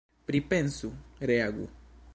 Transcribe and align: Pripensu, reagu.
Pripensu, 0.25 0.91
reagu. 1.19 1.69